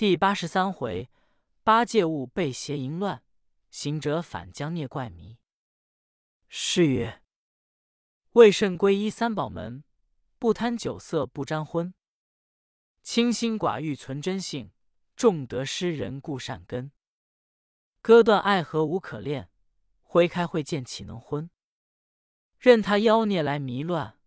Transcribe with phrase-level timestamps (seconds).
[0.00, 1.10] 第八十三回，
[1.62, 3.22] 八戒误被邪淫乱，
[3.70, 5.36] 行者反将孽怪迷。
[6.48, 7.22] 诗曰
[8.32, 9.84] ：“为甚皈依三宝门？
[10.38, 11.92] 不贪酒色不沾荤。
[13.02, 14.72] 清心寡欲存真性，
[15.16, 16.92] 重得失人固善根。
[18.00, 19.50] 割断爱河无可恋，
[20.00, 21.50] 挥开慧剑岂能昏？
[22.58, 24.18] 任他妖孽来迷乱，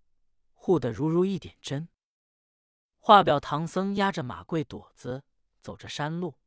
[0.54, 1.90] 护得如如一点真。”
[3.02, 5.24] 画表唐僧压着马跪垛子。
[5.64, 6.38] 走着山路，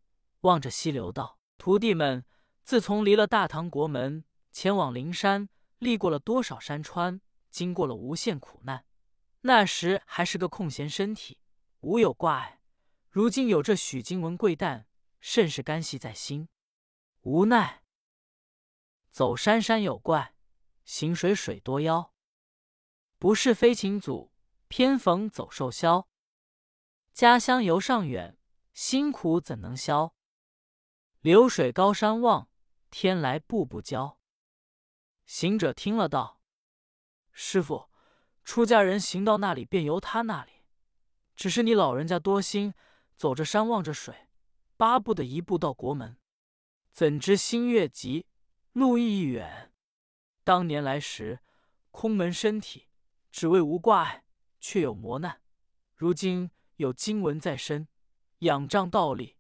[0.42, 2.22] 望着溪流道：“徒弟们，
[2.62, 5.48] 自从离了大唐国门，前往灵山，
[5.78, 8.84] 历过了多少山川，经过了无限苦难。
[9.40, 11.40] 那时还是个空闲身体，
[11.80, 12.60] 无有挂碍。
[13.08, 14.86] 如今有这许经文贵担，
[15.18, 16.50] 甚是甘系在心。
[17.22, 17.82] 无奈
[19.10, 20.34] 走山山有怪，
[20.84, 22.12] 行水水多妖。
[23.18, 24.30] 不是飞禽祖，
[24.68, 26.04] 偏逢走兽枭。
[27.14, 28.36] 家乡游尚远。”
[28.76, 30.14] 辛苦怎能消？
[31.22, 32.50] 流水高山望，
[32.90, 34.18] 天来步步焦。
[35.24, 36.42] 行者听了道
[37.32, 37.88] ：“师傅，
[38.44, 40.66] 出家人行到那里，便由他那里。
[41.34, 42.74] 只是你老人家多心，
[43.16, 44.28] 走着山望着水，
[44.76, 46.18] 巴不得一步到国门。
[46.92, 48.26] 怎知星月急，
[48.72, 49.72] 路亦远。
[50.44, 51.40] 当年来时，
[51.90, 52.88] 空门身体，
[53.32, 54.26] 只为无挂碍，
[54.60, 55.40] 却有磨难。
[55.94, 57.88] 如今有经文在身。”
[58.40, 59.36] 仰仗道理，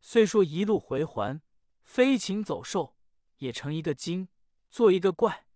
[0.00, 1.42] 虽说一路回环，
[1.82, 2.96] 飞禽走兽
[3.38, 4.28] 也成一个精，
[4.70, 5.46] 做一个怪，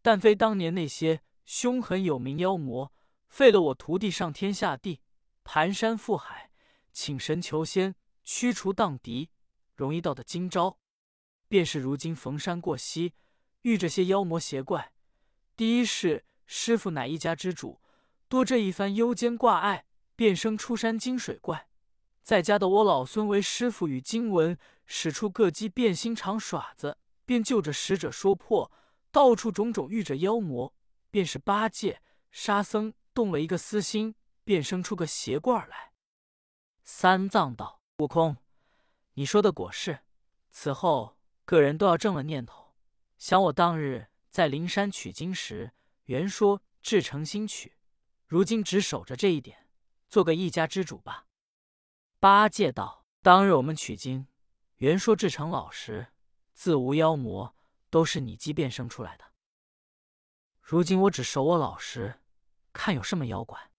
[0.00, 2.92] 但非当年那些凶狠有名妖魔，
[3.28, 5.00] 废了我徒弟上天下地，
[5.42, 6.50] 盘山覆海，
[6.92, 9.30] 请神求仙，驱除荡敌，
[9.74, 10.78] 容易到的今朝，
[11.48, 13.14] 便是如今逢山过溪，
[13.62, 14.92] 遇这些妖魔邪怪。
[15.56, 17.80] 第一是师傅乃一家之主，
[18.28, 21.68] 多这一番幽间挂碍，便生出山精水怪。
[22.26, 28.72] 在家的我老孙为师傅与经文，使出各机变心肠耍子，便就着使者说破，
[29.12, 30.74] 到处种种遇着妖魔，
[31.08, 35.92] 便是八戒、沙僧动了一个私心，便生出个邪怪来。
[36.82, 38.36] 三藏道：“悟空，
[39.14, 40.00] 你说的果是。
[40.50, 42.74] 此后个人都要正了念头，
[43.18, 45.70] 想我当日在灵山取经时，
[46.06, 47.74] 原说至诚心取，
[48.26, 49.68] 如今只守着这一点，
[50.08, 51.25] 做个一家之主吧。”
[52.18, 54.26] 八戒道：“当日我们取经，
[54.76, 56.08] 原说至诚老实，
[56.54, 57.54] 自无妖魔，
[57.90, 59.24] 都是你机变生出来的。
[60.62, 62.22] 如今我只守我老实，
[62.72, 63.70] 看有什么妖怪？”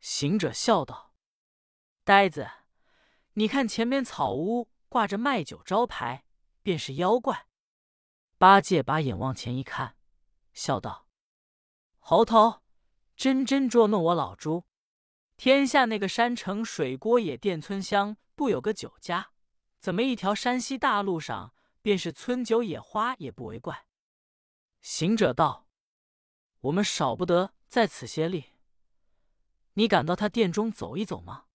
[0.00, 1.14] 行者笑道
[2.04, 2.50] ：“呆子，
[3.34, 6.26] 你看前面草屋挂着卖酒招牌，
[6.62, 7.46] 便是妖怪。”
[8.36, 9.96] 八戒把眼往前一看，
[10.52, 11.06] 笑道
[11.98, 12.60] ：“猴头，
[13.16, 14.64] 真真捉弄我老猪。”
[15.36, 19.32] 天下那个山城水郭野店村乡，不有个酒家？
[19.80, 23.86] 怎么一条山西大路上，便是村酒野花也不为怪？
[24.80, 25.66] 行者道
[26.62, 28.52] ：“我们少不得在此歇力。
[29.74, 31.46] 你敢到他店中走一走吗？”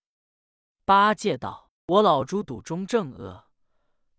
[0.83, 3.45] 八戒道：“我老猪肚中正饿，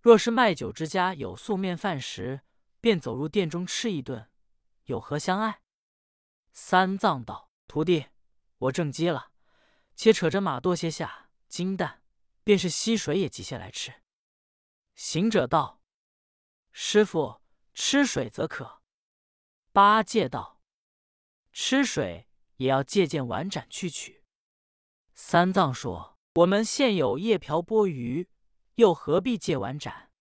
[0.00, 2.40] 若是卖酒之家有素面饭食，
[2.80, 4.30] 便走入店中吃一顿，
[4.84, 5.60] 有何相碍？”
[6.52, 8.06] 三藏道：“徒弟，
[8.56, 9.32] 我正饥了。”
[9.98, 12.04] 且扯着马多些下金蛋，
[12.44, 13.92] 便是溪水也急下来吃。
[14.94, 15.82] 行者道
[16.70, 17.42] ：“师傅，
[17.74, 18.80] 吃水则可。”
[19.72, 20.62] 八戒道
[21.50, 22.28] ：“吃水
[22.58, 24.24] 也要借鉴碗盏去取。”
[25.16, 28.28] 三藏说：“我们现有夜瓢钵盂，
[28.76, 30.12] 又何必借碗盏？”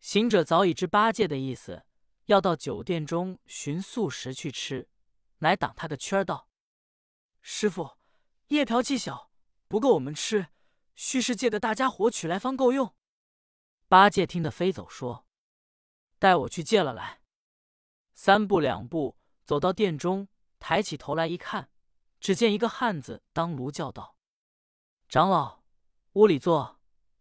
[0.00, 1.84] 行者早已知八戒的意思，
[2.24, 4.88] 要到酒店中寻素食去吃，
[5.40, 6.48] 乃挡他个圈儿道
[7.42, 7.95] ：“师傅。”
[8.48, 9.32] 夜瓢气小，
[9.66, 10.46] 不够我们吃，
[10.94, 12.94] 须是借个大家伙取来方够用。
[13.88, 15.26] 八戒听得飞走，说
[16.20, 17.22] ：“带我去借了来。”
[18.14, 20.28] 三步两步走到殿中，
[20.60, 21.70] 抬起头来一看，
[22.20, 24.16] 只见一个汉子当炉叫道
[25.08, 25.64] ：“长老，
[26.12, 26.80] 屋里坐，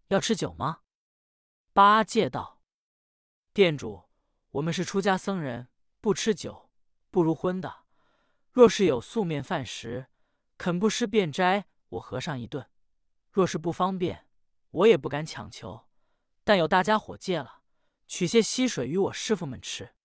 [0.09, 0.81] 要吃酒吗？”
[1.74, 2.62] 八戒道
[3.51, 4.04] ：“店主，
[4.51, 5.69] 我们是出家僧人，
[6.00, 6.69] 不吃酒，
[7.10, 7.86] 不如荤的。
[8.51, 10.06] 若是有素面饭食。”
[10.57, 12.63] 肯不施便斋，我和尚一顿；
[13.31, 14.28] 若是不方便，
[14.72, 15.88] 我也不敢强求。
[16.44, 17.62] 但有大家伙借了，
[18.07, 19.96] 取些溪水与我师傅们吃。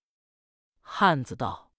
[0.81, 1.71] 汉子道：“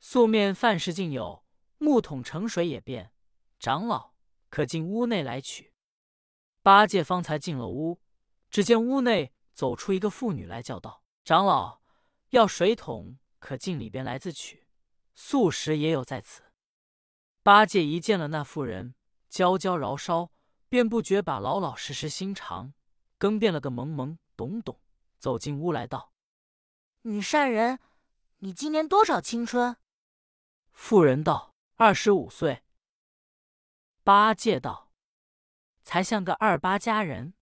[0.00, 1.44] 素面饭食尽有，
[1.78, 3.12] 木桶盛水也便。
[3.58, 4.14] 长老
[4.50, 5.72] 可进屋内来取。”
[6.62, 8.00] 八戒方才进了屋，
[8.50, 11.80] 只见屋内走出一个妇女来，叫道：“长老
[12.30, 14.66] 要水桶，可进里边来自取。
[15.14, 16.42] 素食也有在此。”
[17.48, 18.94] 八戒一见了那妇人，
[19.30, 20.30] 娇娇饶烧，
[20.68, 22.74] 便不觉把老老实实心肠，
[23.16, 24.78] 更变了个懵懵懂懂，
[25.18, 26.12] 走进屋来道
[27.08, 27.78] ：“女善人，
[28.40, 29.78] 你今年多少青春？”
[30.74, 32.64] 妇人道：“二十五岁。”
[34.04, 34.92] 八戒道
[35.82, 37.32] ：“才像个二八佳人。”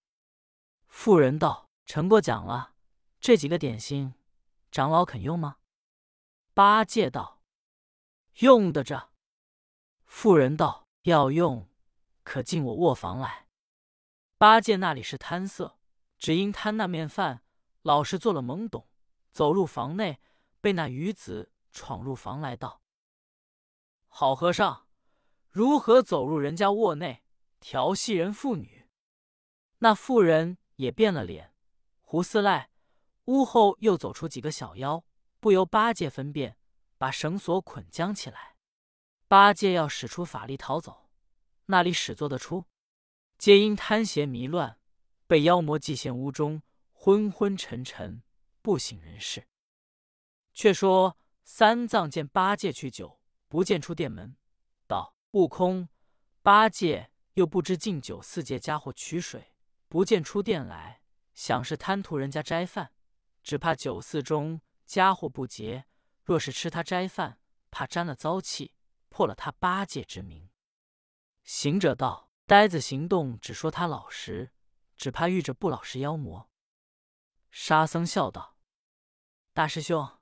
[0.87, 2.75] 妇人道：“陈过奖了，
[3.19, 4.15] 这几个点心，
[4.71, 5.57] 长老肯用吗？”
[6.55, 7.43] 八戒道
[8.39, 9.11] ：“用得着。”
[10.07, 11.69] 妇人道：“要用，
[12.23, 13.47] 可进我卧房来。”
[14.39, 15.79] 八戒那里是贪色，
[16.19, 17.43] 只因贪那面饭，
[17.83, 18.89] 老实做了懵懂，
[19.31, 20.21] 走入房内，
[20.61, 22.81] 被那女子闯入房来道
[24.09, 24.87] ：“好和尚，
[25.51, 27.23] 如何走入人家卧内，
[27.61, 28.89] 调戏人妇女？”
[29.79, 31.53] 那妇人也变了脸，
[32.01, 32.71] 胡思赖。
[33.27, 35.05] 屋后又走出几个小妖，
[35.41, 36.57] 不由八戒分辨，
[36.97, 38.56] 把绳索捆将起来。
[39.29, 41.11] 八戒要使出法力逃走，
[41.67, 42.67] 那里使做得出？
[43.39, 44.79] 皆因贪邪迷乱，
[45.27, 46.63] 被妖魔寄陷屋中，
[46.93, 48.23] 昏昏沉沉，
[48.63, 49.49] 不省人事。
[50.55, 54.37] 却说三藏见八戒去酒，不见出殿门，
[54.87, 55.89] 道：“悟空，
[56.41, 59.53] 八戒又不知敬酒四界家伙取水，
[59.89, 61.03] 不见出殿来，
[61.35, 62.93] 想是贪图人家斋饭，
[63.43, 65.87] 只怕酒肆中家伙不洁，
[66.23, 67.41] 若是吃他斋饭，
[67.73, 68.75] 怕沾了糟气。”
[69.17, 70.51] 破了他八戒之名。
[71.43, 74.53] 行者道：“呆子行动只说他老实，
[74.95, 76.51] 只怕遇着不老实妖魔。”
[77.51, 78.59] 沙僧笑道
[79.55, 80.19] ：“大师兄，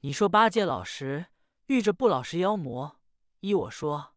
[0.00, 1.28] 你说八戒老实，
[1.68, 3.00] 遇着不老实妖魔，
[3.38, 4.14] 依我说，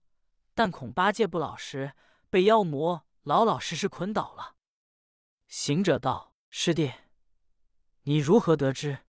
[0.54, 1.94] 但恐八戒不老实，
[2.30, 4.58] 被妖魔老老实实捆倒了。”
[5.48, 6.92] 行者道：“师弟，
[8.02, 9.06] 你如何得知？”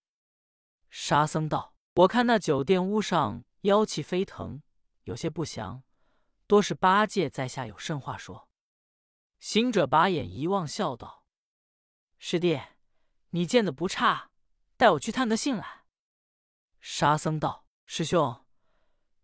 [0.89, 4.63] 沙僧道：“我看那酒店屋上妖气飞腾。”
[5.05, 5.83] 有些不祥，
[6.47, 8.49] 多是八戒在下有甚话说。
[9.39, 11.27] 行者把眼一望，笑道
[12.19, 12.61] ：“师弟，
[13.31, 14.31] 你见的不差，
[14.77, 15.85] 带我去探个信来。”
[16.81, 18.47] 沙僧道：“师兄，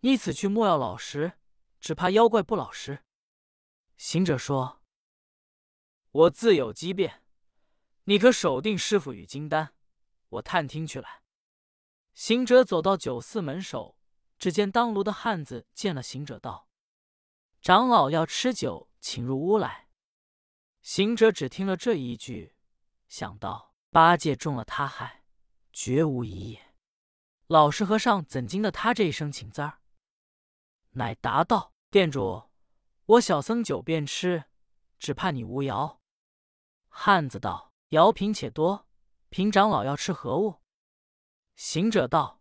[0.01, 1.39] 你此去莫要老实，
[1.81, 3.05] 只怕妖怪不老实。”
[3.97, 4.83] 行者说
[6.11, 7.25] ：“我自有机变，
[8.05, 9.75] 你可守定师傅与金丹，
[10.29, 11.23] 我探听去来。”
[12.13, 14.00] 行者走到酒肆门首。
[14.41, 16.67] 只见当炉的汉子见了行者，道
[17.61, 19.89] ：“长老要吃酒，请入屋来。”
[20.81, 22.57] 行者只听了这一句，
[23.07, 25.25] 想到八戒中了他害，
[25.75, 26.75] 绝无疑也。
[27.49, 29.83] 老实和尚怎经得他这一声请字儿？
[30.93, 32.51] 乃答道：“店主，
[33.05, 34.45] 我小僧酒便吃，
[34.99, 35.99] 只怕你无肴。”
[36.89, 38.89] 汉子道：“肴品且多，
[39.29, 40.63] 凭长老要吃何物？”
[41.57, 42.40] 行者道。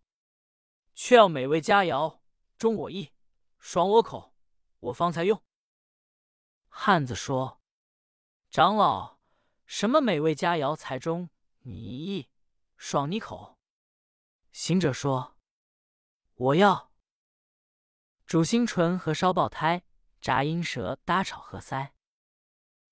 [1.02, 2.20] 却要美味佳肴，
[2.58, 3.14] 中我意，
[3.58, 4.36] 爽我口，
[4.82, 5.42] 我方才用。
[6.68, 7.62] 汉子说
[8.52, 9.18] ：“长老，
[9.66, 11.30] 什么美味佳肴才中
[11.60, 12.30] 你意，
[12.76, 13.58] 爽你口？”
[14.52, 15.38] 行者说
[16.36, 16.92] ：“我要
[18.26, 19.86] 煮心唇和烧爆胎，
[20.20, 21.92] 炸阴蛇搭炒褐腮，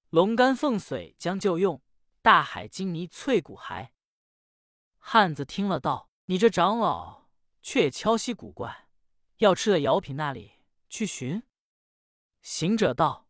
[0.10, 1.84] 龙肝凤髓将就用，
[2.22, 3.90] 大海金泥脆骨骸。”
[4.98, 7.17] 汉子听了道：“你这长老。”
[7.68, 8.88] 却也敲稀古怪，
[9.40, 10.54] 要吃的肴品那里
[10.88, 11.44] 去寻？
[12.42, 13.28] 行者道：“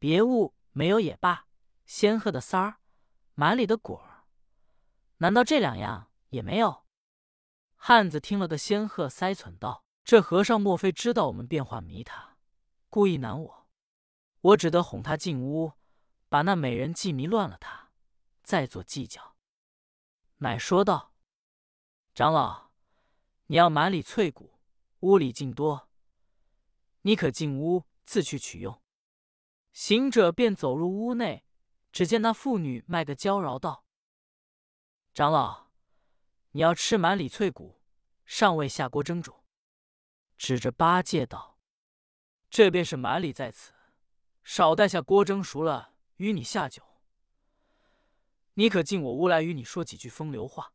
[0.00, 1.46] 别物没有也罢，
[1.84, 2.80] 仙鹤的腮儿，
[3.34, 4.24] 满里的果儿，
[5.18, 6.86] 难道这两样也没有？”
[7.76, 12.38] 汉子听了个仙鹤腮存道：“这和尚莫非知道我们变化迷他，
[12.88, 13.68] 故意难我？
[14.40, 15.74] 我只得哄他进屋，
[16.30, 17.90] 把那美人计迷乱了他，
[18.42, 19.36] 再做计较。”
[20.40, 21.12] 乃说道
[22.16, 22.71] ：“长老。”
[23.52, 24.58] 你要满里脆骨，
[25.00, 25.90] 屋里尽多。
[27.02, 28.80] 你可进屋自去取用。
[29.74, 31.44] 行者便走入屋内，
[31.92, 33.84] 只见那妇女卖个娇娆道
[35.12, 35.66] ：“长老，
[36.52, 37.82] 你要吃满里脆骨，
[38.24, 39.44] 尚未下锅蒸煮。”
[40.38, 41.58] 指着八戒道
[42.48, 43.74] ：“这便是满里在此，
[44.42, 46.82] 少带下锅蒸熟了，与你下酒。
[48.54, 50.72] 你可进我屋来，与你说几句风流话。”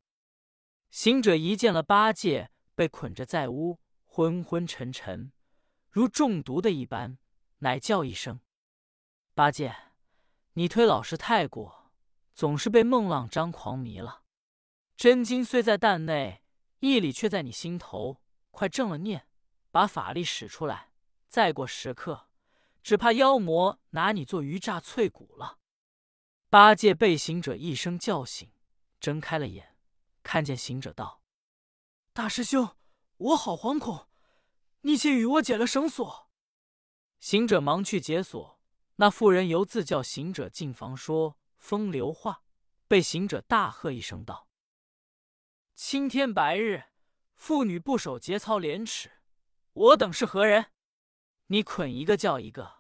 [0.92, 2.52] 行者一见了八戒。
[2.78, 5.32] 被捆着在屋，昏昏沉沉，
[5.90, 7.18] 如中毒的一般，
[7.58, 8.40] 乃叫一声
[9.34, 9.76] ：“八戒，
[10.54, 11.92] 你忒老实太过，
[12.36, 14.22] 总是被孟浪张狂迷了。
[14.96, 16.44] 真经虽在蛋内，
[16.82, 18.22] 义理却在你心头。
[18.52, 19.28] 快正了念，
[19.72, 20.92] 把法力使出来。
[21.28, 22.30] 再过时刻，
[22.84, 25.58] 只怕妖魔拿你做鱼炸脆骨了。”
[26.52, 28.52] 八戒被行者一声叫醒，
[29.00, 29.76] 睁开了眼，
[30.22, 31.24] 看见行者道。
[32.18, 32.76] 大师兄，
[33.18, 34.08] 我好惶恐，
[34.82, 36.32] 你且与我解了绳索。
[37.20, 38.60] 行者忙去解锁，
[38.96, 42.42] 那妇人犹自叫行者进房说风流话，
[42.88, 44.48] 被行者大喝一声道
[45.76, 46.86] ：“青天白日，
[47.36, 49.12] 妇女不守节操廉耻，
[49.74, 50.72] 我等是何人？
[51.50, 52.80] 你捆一个叫一个，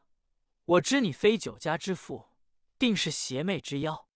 [0.65, 2.29] 我知你非酒家之妇，
[2.79, 4.08] 定是邪魅之妖。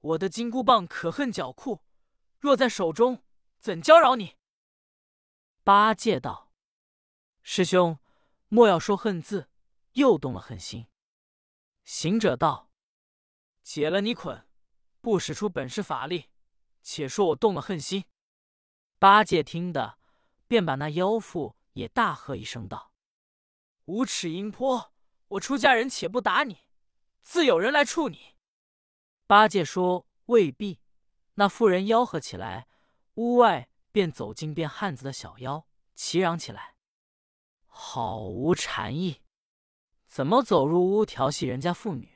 [0.00, 1.84] 我的金箍棒可恨狡酷，
[2.40, 3.22] 若在手中，
[3.60, 4.34] 怎教饶你？”
[5.68, 6.50] 八戒道
[7.44, 7.98] ：“师兄，
[8.48, 9.50] 莫要说恨字，
[9.92, 10.86] 又动了恨心。”
[11.84, 12.70] 行者道
[13.62, 14.48] ：“解了你捆，
[15.02, 16.30] 不使出本事法力，
[16.80, 18.06] 且说我动了恨心。”
[18.98, 19.98] 八戒听得，
[20.46, 22.94] 便把那妖妇也大喝一声道
[23.84, 24.94] ：“无耻淫婆！
[25.28, 26.60] 我出家人且不打你，
[27.20, 28.36] 自有人来处你。”
[29.28, 30.80] 八戒说：“未必。”
[31.36, 32.68] 那妇人吆喝起来，
[33.16, 36.76] 屋外便走进变汉子的小妖，齐嚷起来
[37.66, 39.22] ：“好无禅意！”
[40.06, 42.08] 怎么走入屋调戏人家妇女？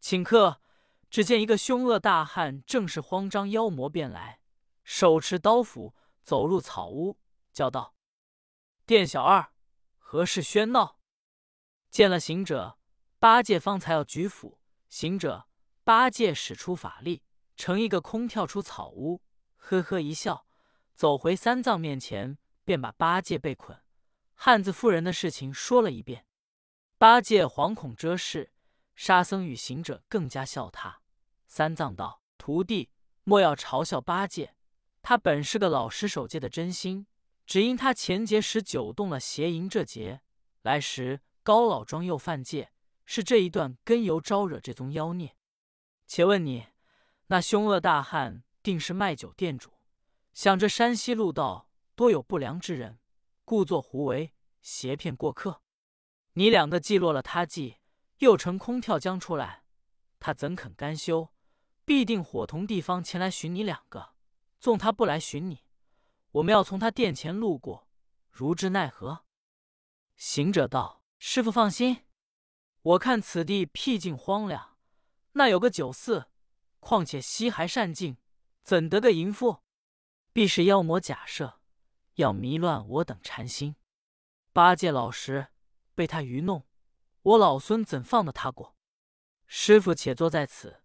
[0.00, 0.62] 顷刻，
[1.10, 4.40] 只见一个凶恶大汉，正是慌张妖魔，便来，
[4.82, 7.18] 手持刀斧，走入草屋，
[7.52, 7.94] 叫道
[8.86, 9.52] ：“店小二，
[9.98, 10.98] 何事喧闹？”
[11.92, 12.78] 见了行者，
[13.18, 15.46] 八戒方才要举斧，行者、
[15.84, 17.22] 八戒使出法力，
[17.58, 19.20] 成一个空跳出草屋，
[19.56, 20.46] 呵呵一笑，
[21.02, 23.76] 走回三藏面前，便把八戒被捆、
[24.34, 26.26] 汉子妇人的事情说了一遍。
[26.96, 28.52] 八戒惶恐遮事，
[28.94, 31.00] 沙僧与行者更加笑他。
[31.48, 32.88] 三藏道：“徒弟
[33.24, 34.54] 莫要嘲笑八戒，
[35.02, 37.08] 他本是个老实守戒的真心，
[37.46, 40.20] 只因他前劫时久动了邪淫这劫，
[40.62, 42.70] 来时高老庄又犯戒，
[43.04, 45.34] 是这一段根由招惹这宗妖孽。
[46.06, 46.66] 且问你，
[47.26, 49.72] 那凶恶大汉定是卖酒店主，
[50.32, 52.98] 想着山西路道多有不良之人，
[53.44, 55.62] 故作胡为，挟骗过客。”
[56.34, 57.76] 你两个既落了他计，
[58.18, 59.64] 又乘空跳江出来，
[60.18, 61.28] 他怎肯甘休？
[61.84, 64.14] 必定伙同地方前来寻你两个。
[64.58, 65.64] 纵他不来寻你，
[66.30, 67.88] 我们要从他殿前路过，
[68.30, 69.24] 如之奈何？
[70.14, 72.04] 行者道：“师傅放心，
[72.82, 74.78] 我看此地僻静荒凉，
[75.32, 76.26] 那有个酒肆，
[76.78, 78.16] 况且西还善境，
[78.62, 79.61] 怎得个淫妇？
[80.32, 81.60] 必是妖魔假设，
[82.14, 83.76] 要迷乱我等禅心。
[84.52, 85.48] 八戒老实。”
[85.94, 86.66] 被他愚弄，
[87.20, 88.74] 我老孙怎放得他过？
[89.46, 90.82] 师傅且坐在此，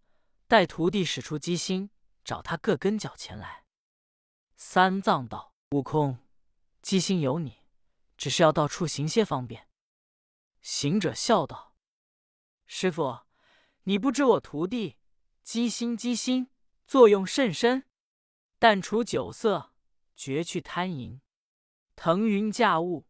[0.47, 1.89] 待徒弟使出机心，
[2.25, 3.63] 找他各根脚前来。
[4.57, 6.19] 三藏道：“悟空，
[6.81, 7.61] 机心有你，
[8.17, 9.69] 只是要到处行些方便。”
[10.59, 11.73] 行者笑道
[12.67, 13.21] ：“师傅，
[13.83, 14.97] 你不知我徒弟
[15.41, 16.49] 机心机心，
[16.85, 17.85] 作用甚深，
[18.59, 19.73] 但除酒色，
[20.15, 21.21] 绝去贪淫，
[21.95, 23.05] 腾云驾雾，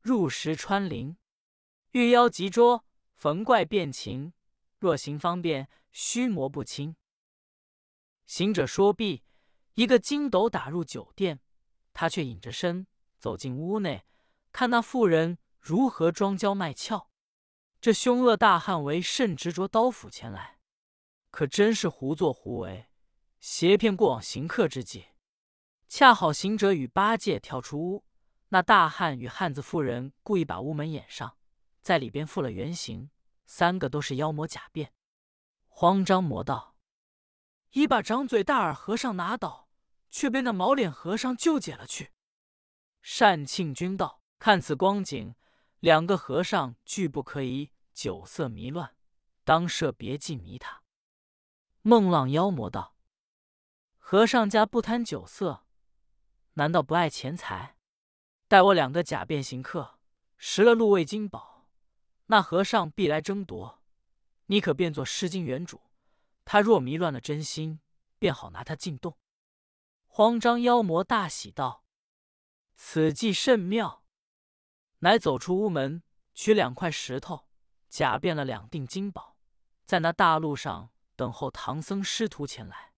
[0.00, 1.16] 入石穿林。”
[1.92, 4.32] 遇妖即捉，逢怪变情。
[4.78, 6.96] 若行方便，须磨不清。
[8.26, 9.24] 行者说毕，
[9.74, 11.40] 一个筋斗打入酒店，
[11.92, 12.86] 他却隐着身
[13.18, 14.06] 走进屋内，
[14.52, 17.10] 看那妇人如何装娇卖俏。
[17.80, 20.60] 这凶恶大汉为甚执着刀斧前来？
[21.30, 22.89] 可真是胡作胡为，
[23.40, 25.06] 挟骗过往行客之际。
[25.88, 28.04] 恰好行者与八戒跳出屋，
[28.50, 31.36] 那大汉与汉子妇人故意把屋门掩上。
[31.82, 33.10] 在里边复了原形，
[33.46, 34.92] 三个都是妖魔假变。
[35.66, 36.76] 慌张魔道
[37.72, 39.70] ：“一把长嘴大耳和尚拿倒，
[40.10, 42.12] 却被那毛脸和尚救解了去。”
[43.18, 45.34] 单庆君道：“看此光景，
[45.78, 48.94] 两个和尚拒不可以酒色迷乱，
[49.42, 50.82] 当设别计迷他。”
[51.82, 52.94] 孟浪妖魔道
[54.10, 55.64] ：“和尚家不贪酒色，
[56.54, 57.76] 难道不爱钱财？
[58.48, 60.00] 待我两个假变行客，
[60.36, 61.68] 拾了禄位金宝。”
[62.26, 63.84] 那和尚必来争夺，
[64.46, 65.82] 你可变作失金原主。
[66.44, 67.78] 他若迷乱了真心，
[68.18, 69.16] 便好拿他进洞。
[70.08, 71.84] 慌张妖魔大喜道
[72.74, 74.02] ：“此计甚妙！”
[75.06, 76.02] 乃走出屋门，
[76.34, 77.46] 取两块石头，
[77.88, 79.36] 假变了两锭金宝，
[79.84, 82.89] 在那大路上等候唐僧师徒前来。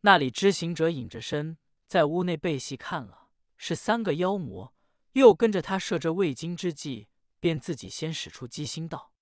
[0.00, 4.74] 那里知行者隐着身，在屋内背戏看了，是三个妖魔，
[5.12, 7.08] 又跟着他设这未经之计。
[7.38, 9.12] 便自己先使出机心道：“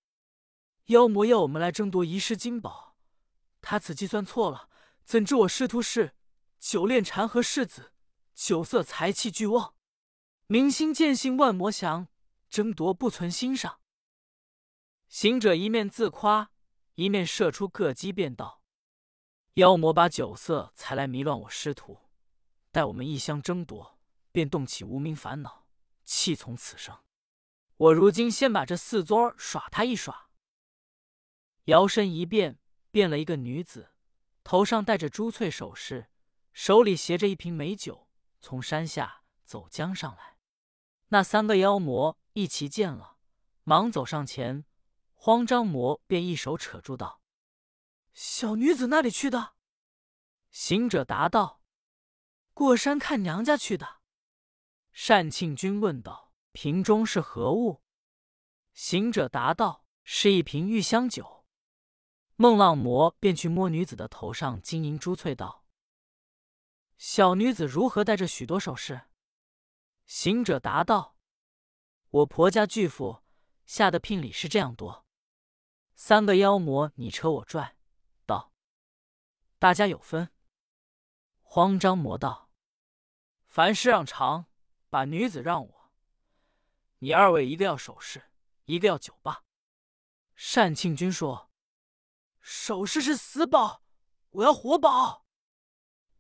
[0.87, 2.97] 妖魔要我们来争夺遗失金宝，
[3.61, 4.71] 他此计算错了。
[5.05, 6.15] 怎知我师徒是
[6.59, 7.93] 酒炼禅和世子，
[8.33, 9.75] 酒色财气俱旺，
[10.47, 12.09] 明心见性万魔降，
[12.49, 13.81] 争夺不存心上。”
[15.09, 16.51] 行者一面自夸，
[16.95, 18.63] 一面射出各机，便道
[19.55, 21.99] ：“妖魔把酒色才来迷乱我师徒，
[22.73, 23.99] 待我们一相争夺，
[24.33, 25.67] 便动起无名烦恼，
[26.03, 26.99] 气从此生。”
[27.77, 30.29] 我如今先把这四尊耍他一耍，
[31.67, 32.59] 摇身一变，
[32.91, 33.91] 变了一个女子，
[34.43, 36.09] 头上戴着珠翠首饰，
[36.53, 38.09] 手里携着一瓶美酒，
[38.41, 40.39] 从山下走江上来。
[41.09, 43.19] 那三个妖魔一齐见了，
[43.63, 44.65] 忙走上前，
[45.15, 47.21] 慌张魔便一手扯住道
[48.15, 49.55] ：“小女子那里去的？”
[50.51, 51.61] 行者答道
[52.55, 54.01] ：“过山看娘家去的。”
[55.07, 57.83] 单庆君问道：“瓶中是何物？”
[58.73, 61.45] 行者答道：“是一瓶玉香酒。”
[62.37, 65.65] 孟浪魔便去摸女子的头上金银珠翠，道
[66.99, 69.03] ：“小女子如何带着许多首饰？”
[70.07, 71.17] 行者答道
[72.11, 73.23] ：“我婆家巨富，
[73.67, 75.07] 下的聘礼是这样多。”
[75.95, 77.74] 三个妖魔你扯我拽，道
[79.59, 80.31] ：“大家有分。”
[81.43, 82.51] 慌张魔道
[83.47, 84.47] ：“凡事让长，
[84.91, 85.93] 把女子让我。
[86.99, 88.31] 你二位一个要首饰，
[88.65, 89.45] 一个要酒吧。”
[90.55, 91.51] 单庆君说
[92.41, 93.85] ：“首饰是死宝，
[94.31, 95.27] 我要活宝。”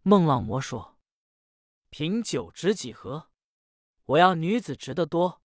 [0.03, 0.99] 孟浪魔说
[1.91, 3.31] ：“凭酒值几何？”
[4.07, 5.43] 我要女子值得多，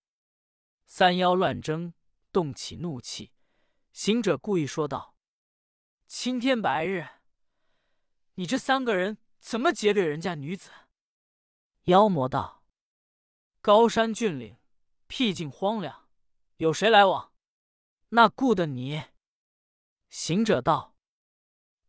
[0.86, 1.94] 三妖乱争，
[2.32, 3.34] 动起怒气。
[3.94, 5.16] 行者故意说道
[6.08, 7.08] ：“青天白日，
[8.40, 10.72] 你这三个人怎么劫掠人家女子？”
[11.92, 12.64] 妖魔道
[13.60, 14.56] ：“高山峻岭，
[15.08, 16.08] 僻静荒凉，
[16.56, 17.34] 有谁来往？
[18.10, 19.04] 那顾得你？”
[20.08, 20.96] 行者道：“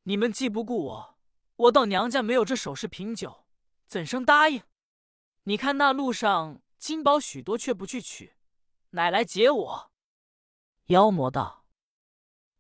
[0.03, 1.19] 你们既不顾我，
[1.55, 3.47] 我到娘家没有这首饰品酒，
[3.87, 4.65] 怎生答应？”
[5.45, 8.35] 你看那路上金宝许多，却不去取，
[8.91, 9.93] 乃来劫我。
[10.87, 11.65] 妖魔道：“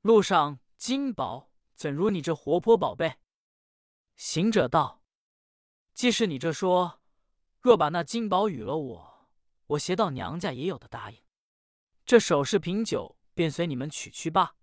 [0.02, 3.16] 路上金宝怎如你这活泼宝贝？”
[4.20, 5.02] 行者道
[5.94, 7.00] ：“既是你这说，
[7.58, 9.30] 若把那金宝与了我，
[9.68, 11.22] 我携到娘家也有的答应。
[12.04, 14.56] 这首饰品酒便随你们取去罢。”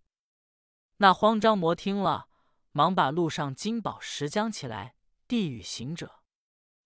[0.97, 2.29] 那慌张魔听了，
[2.71, 4.95] 忙把路上金宝拾将起来，
[5.27, 6.21] 递与行者。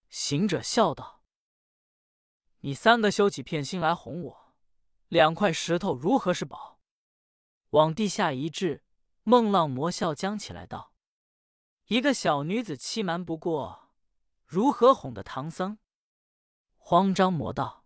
[0.08, 1.26] 行者笑道。
[2.62, 4.56] 你三个修起骗心来哄我，
[5.10, 6.80] 两块石头如何是宝？
[7.72, 8.86] 往地下一掷，
[9.24, 10.91] 孟浪魔笑将起来道
[11.92, 13.90] ：“一个小女子欺瞒不过，
[14.46, 15.78] 如何哄得唐僧？”
[16.80, 17.84] 慌张魔道：“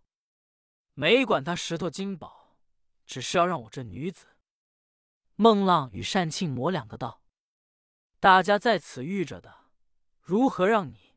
[0.94, 2.56] 没管他石头金宝，
[3.04, 4.28] 只是要让我这女子。”
[5.34, 7.24] 孟浪与单庆魔两个道
[8.20, 9.72] ：“大家在此遇着的，
[10.20, 11.16] 如何让你？”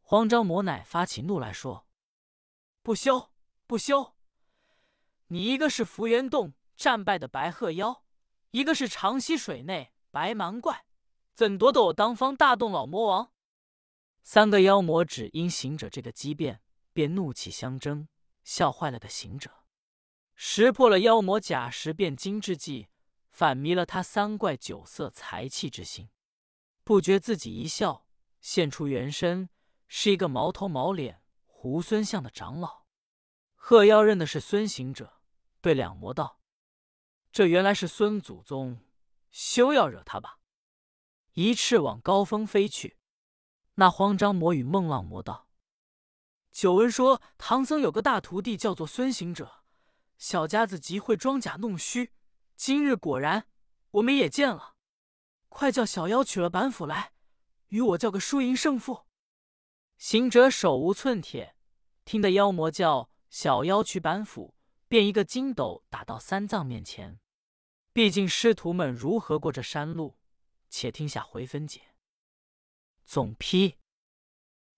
[0.00, 1.88] 慌张魔乃发起怒来说。
[2.80, 3.32] 不休
[3.66, 4.14] 不休！
[5.26, 8.04] 你一个是福源洞战败的白鹤妖，
[8.52, 10.86] 一个是长溪水内白蛮怪，
[11.38, 13.30] 怎夺得我当方大洞老魔王？
[14.24, 16.60] 三个妖魔只因行者这个机变，
[16.92, 18.08] 便怒气相争，
[18.42, 19.62] 笑坏了的行者，
[20.34, 22.88] 识破了妖魔假时变金之计，
[23.30, 26.10] 反迷了他三怪酒色财气之心，
[26.82, 28.08] 不觉自己一笑，
[28.40, 29.48] 现出原身，
[29.86, 31.22] 是一个毛头毛脸。
[31.46, 32.84] 猢狲像的长老，
[33.54, 35.20] 鹤妖认的是孙行者，
[35.60, 36.40] 对两魔道
[37.30, 38.80] ：“这原来是孙祖宗，
[39.30, 40.34] 休要惹他吧！”
[41.38, 42.96] 一翅往高峰飞去。
[43.76, 45.46] 那慌张魔与孟浪魔道
[46.50, 49.62] ：“久闻说唐僧有个大徒弟叫做孙行者，
[50.16, 52.12] 小家子极会装假弄虚，
[52.56, 53.46] 今日果然，
[53.92, 54.74] 我们也见了。
[55.48, 57.12] 快叫小妖取了板斧来，
[57.68, 59.06] 与我叫个输赢胜负。”
[59.96, 61.54] 行者手无寸铁，
[62.04, 64.56] 听得妖魔叫小妖取板斧，
[64.88, 67.20] 便一个筋斗打到三藏面前。
[67.92, 70.18] 毕竟师徒们如何过这山路，
[70.68, 71.94] 且听下回分解。
[73.04, 73.78] 总批：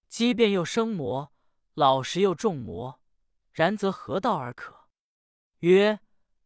[0.08, 1.32] 机变又生魔，
[1.74, 3.02] 老实又重魔，
[3.52, 4.88] 然则何道而可？
[5.58, 6.00] 曰：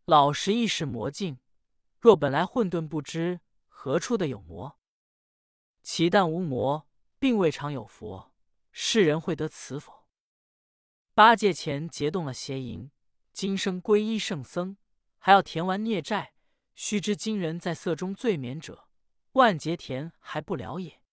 [0.05, 1.39] 老实亦是魔境。
[2.01, 4.79] 若本来混沌不知，何处的有魔？
[5.83, 8.35] 其但无魔，并未尝有佛。
[8.71, 10.09] 世人会得此否？
[11.15, 12.91] 八戒前结动了邪淫，
[13.33, 14.77] 今生皈依圣僧，
[15.19, 16.35] 还要填完孽债。
[16.75, 18.89] 须知今人在色中最免者，
[19.35, 21.04] 万劫田还不了也。